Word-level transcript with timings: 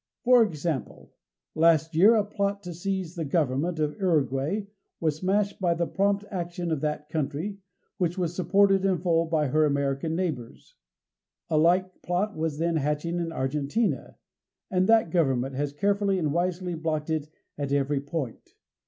For 0.23 0.41
example, 0.41 1.13
last 1.53 1.93
year 1.95 2.15
a 2.15 2.25
plot 2.25 2.63
to 2.63 2.73
seize 2.73 3.13
the 3.13 3.23
government 3.23 3.77
of 3.77 3.99
Uruguay 3.99 4.65
was 4.99 5.17
smashed 5.17 5.59
by 5.61 5.75
the 5.75 5.85
prompt 5.85 6.25
action 6.31 6.71
of 6.71 6.81
that 6.81 7.07
country, 7.07 7.59
which 7.99 8.17
was 8.17 8.33
supported 8.35 8.83
in 8.83 8.97
full 8.97 9.25
by 9.27 9.49
her 9.49 9.63
American 9.63 10.15
neighbors. 10.15 10.75
A 11.51 11.57
like 11.59 12.01
plot 12.01 12.35
was 12.35 12.57
then 12.57 12.77
hatching 12.77 13.19
in 13.19 13.31
Argentina, 13.31 14.17
and 14.71 14.87
that 14.87 15.11
government 15.11 15.53
has 15.53 15.71
carefully 15.71 16.17
and 16.17 16.33
wisely 16.33 16.73
blocked 16.73 17.11
it 17.11 17.29
at 17.55 17.71
every 17.71 17.99
point. 18.01 18.55